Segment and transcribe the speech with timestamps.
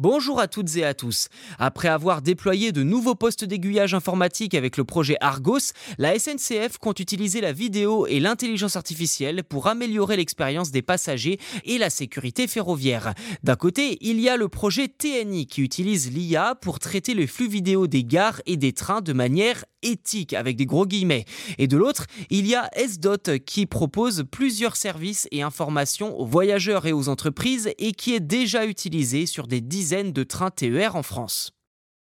[0.00, 1.26] Bonjour à toutes et à tous.
[1.58, 7.00] Après avoir déployé de nouveaux postes d'aiguillage informatique avec le projet Argos, la SNCF compte
[7.00, 13.12] utiliser la vidéo et l'intelligence artificielle pour améliorer l'expérience des passagers et la sécurité ferroviaire.
[13.42, 17.48] D'un côté, il y a le projet TNI qui utilise l'IA pour traiter le flux
[17.48, 21.24] vidéo des gares et des trains de manière éthique avec des gros guillemets.
[21.58, 26.86] Et de l'autre, il y a SDOT qui propose plusieurs services et informations aux voyageurs
[26.86, 31.02] et aux entreprises et qui est déjà utilisé sur des dizaines de trains TER en
[31.02, 31.52] France.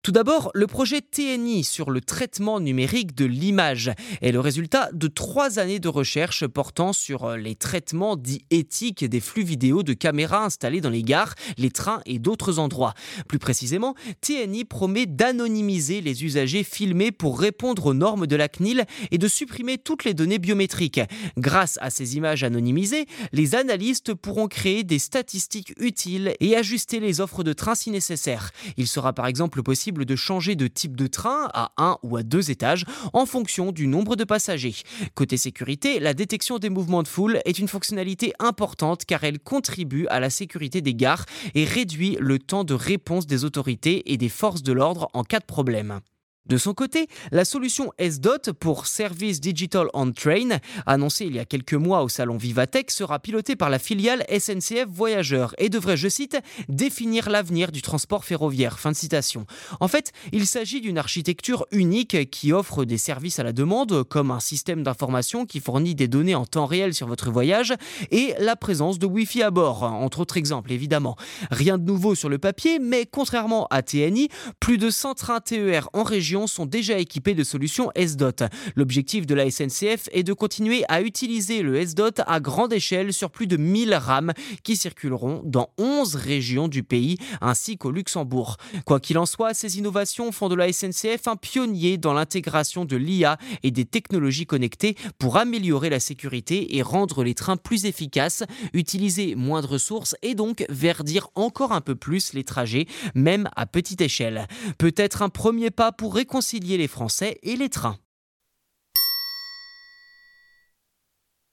[0.05, 3.91] Tout d'abord, le projet TNI sur le traitement numérique de l'image
[4.21, 9.07] est le résultat de trois années de recherche portant sur euh, les traitements dits éthiques
[9.07, 12.93] des flux vidéo de caméras installés dans les gares, les trains et d'autres endroits.
[13.29, 18.85] Plus précisément, TNI promet d'anonymiser les usagers filmés pour répondre aux normes de la CNIL
[19.11, 21.01] et de supprimer toutes les données biométriques.
[21.39, 27.23] Grâce à ces images anonymisées, les analystes pourront créer des statistiques utiles et ajuster les
[27.23, 28.51] offres de trains si nécessaire.
[28.77, 32.24] Il sera par exemple possible de changer de type de train à un ou à
[32.24, 34.74] deux étages en fonction du nombre de passagers.
[35.15, 40.07] Côté sécurité, la détection des mouvements de foule est une fonctionnalité importante car elle contribue
[40.09, 44.29] à la sécurité des gares et réduit le temps de réponse des autorités et des
[44.29, 46.01] forces de l'ordre en cas de problème.
[46.46, 51.46] De son côté, la solution SDOT pour Service Digital on Train, annoncée il y a
[51.46, 56.06] quelques mois au salon Vivatech, sera pilotée par la filiale SNCF Voyageurs et devrait, je
[56.06, 56.37] cite,
[56.68, 58.78] définir l'avenir du transport ferroviaire.
[58.78, 59.46] Fin de citation.
[59.80, 64.31] En fait, il s'agit d'une architecture unique qui offre des services à la demande, comme
[64.31, 67.72] un système d'information qui fournit des données en temps réel sur votre voyage
[68.10, 71.16] et la présence de Wi-Fi à bord, entre autres exemples évidemment.
[71.50, 74.28] Rien de nouveau sur le papier, mais contrairement à TNI,
[74.60, 78.47] plus de 100 trains TER en région sont déjà équipés de solutions SDOT.
[78.77, 83.31] L'objectif de la SNCF est de continuer à utiliser le SDOT à grande échelle sur
[83.31, 84.32] plus de 1000 rames
[84.62, 88.56] qui circuleront dans 11 régions du pays ainsi qu'au Luxembourg.
[88.84, 92.97] Quoi qu'il en soit, ces innovations font de la SNCF un pionnier dans l'intégration de
[92.97, 98.43] l'IA et des technologies connectées pour améliorer la sécurité et rendre les trains plus efficaces,
[98.72, 103.66] utiliser moins de ressources et donc verdir encore un peu plus les trajets, même à
[103.66, 104.47] petite échelle.
[104.78, 107.99] Peut-être un premier pas pour réconcilier les Français et les trains.